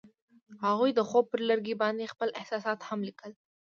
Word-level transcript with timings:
هغوی 0.63 0.91
د 0.95 0.99
خوب 1.09 1.25
پر 1.31 1.39
لرګي 1.49 1.75
باندې 1.81 2.11
خپل 2.13 2.29
احساسات 2.39 2.79
هم 2.89 2.99
لیکل. 3.07 3.31